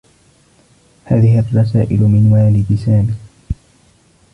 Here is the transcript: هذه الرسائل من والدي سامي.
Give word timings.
هذه 1.05 1.39
الرسائل 1.39 2.01
من 2.03 2.31
والدي 2.33 2.77
سامي. 2.77 3.13